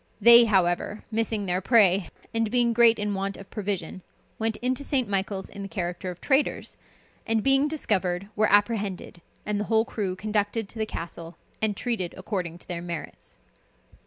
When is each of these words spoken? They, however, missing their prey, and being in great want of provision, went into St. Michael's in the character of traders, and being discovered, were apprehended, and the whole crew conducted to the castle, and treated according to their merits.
They, 0.19 0.45
however, 0.45 1.03
missing 1.11 1.45
their 1.45 1.61
prey, 1.61 2.09
and 2.33 2.49
being 2.49 2.69
in 2.69 2.73
great 2.73 2.97
want 2.97 3.37
of 3.37 3.51
provision, 3.51 4.01
went 4.39 4.57
into 4.57 4.83
St. 4.83 5.07
Michael's 5.07 5.47
in 5.47 5.61
the 5.61 5.67
character 5.67 6.09
of 6.09 6.19
traders, 6.19 6.77
and 7.27 7.43
being 7.43 7.67
discovered, 7.67 8.27
were 8.35 8.51
apprehended, 8.51 9.21
and 9.45 9.59
the 9.59 9.65
whole 9.65 9.85
crew 9.85 10.15
conducted 10.15 10.67
to 10.69 10.79
the 10.79 10.87
castle, 10.87 11.37
and 11.61 11.77
treated 11.77 12.15
according 12.17 12.57
to 12.57 12.67
their 12.67 12.81
merits. 12.81 13.37